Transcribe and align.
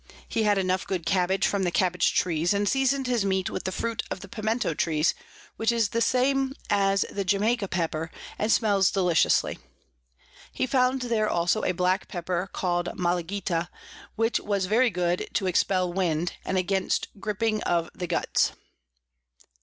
He 0.27 0.41
had 0.41 0.57
enough 0.57 0.81
of 0.81 0.87
good 0.87 1.05
Cabbage 1.05 1.45
from 1.45 1.61
the 1.61 1.69
Cabbage 1.69 2.15
Trees, 2.15 2.55
and 2.55 2.67
season'd 2.67 3.05
his 3.05 3.23
Meat 3.23 3.51
with 3.51 3.65
the 3.65 3.71
Fruit 3.71 4.01
of 4.09 4.21
the 4.21 4.27
Piemento 4.27 4.73
Trees, 4.75 5.13
which 5.57 5.71
is 5.71 5.89
the 5.89 6.01
same 6.01 6.55
as 6.71 7.05
the 7.11 7.23
Jamaica 7.23 7.67
Pepper, 7.67 8.09
and 8.39 8.51
smells 8.51 8.89
deliciously. 8.89 9.59
He 10.51 10.65
found 10.65 11.03
there 11.03 11.29
also 11.29 11.63
a 11.63 11.73
black 11.73 12.07
Pepper 12.07 12.49
call'd 12.51 12.97
Malagita, 12.97 13.69
which 14.15 14.39
was 14.39 14.65
very 14.65 14.89
good 14.89 15.29
to 15.33 15.45
expel 15.45 15.93
Wind, 15.93 16.33
and 16.45 16.57
against 16.57 17.09
Griping 17.19 17.61
of 17.61 17.87
the 17.93 18.07
Guts. 18.07 18.53